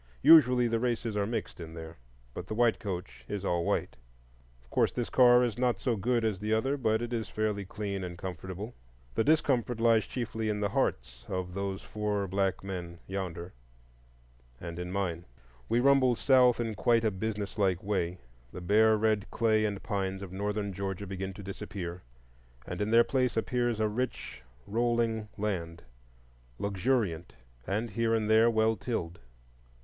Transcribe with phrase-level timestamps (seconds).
[0.23, 1.95] Usually the races are mixed in there;
[2.33, 3.95] but the white coach is all white.
[4.63, 7.65] Of course this car is not so good as the other, but it is fairly
[7.65, 8.73] clean and comfortable.
[9.13, 15.23] The discomfort lies chiefly in the hearts of those four black men yonder—and in mine.
[15.69, 18.17] We rumble south in quite a business like way.
[18.51, 22.01] The bare red clay and pines of Northern Georgia begin to disappear,
[22.65, 25.83] and in their place appears a rich rolling land,
[26.57, 27.35] luxuriant,
[27.67, 29.19] and here and there well tilled.